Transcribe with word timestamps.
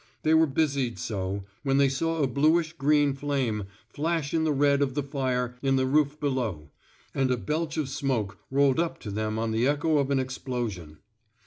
They 0.23 0.33
were 0.33 0.47
busied 0.47 0.97
so, 0.97 1.43
when 1.61 1.77
they 1.77 1.87
saw 1.87 2.23
a 2.23 2.27
bluish 2.27 2.73
green 2.73 3.13
flame 3.13 3.65
flash 3.87 4.33
in 4.33 4.45
the 4.45 4.51
red 4.51 4.81
of 4.81 4.95
the 4.95 5.03
fire 5.03 5.55
in 5.61 5.75
the 5.75 5.85
roof 5.85 6.19
below, 6.19 6.71
and 7.13 7.29
a 7.29 7.37
belch 7.37 7.77
of 7.77 7.87
smoke 7.87 8.39
rolled 8.49 8.79
up 8.79 8.97
to 9.01 9.11
them 9.11 9.37
on 9.37 9.51
the 9.51 9.67
echo 9.67 9.99
of 9.99 10.09
an 10.09 10.17
explosion. 10.17 10.97